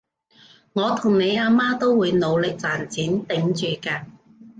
[0.73, 4.03] 我同你阿媽都會努力賺錢頂住嘅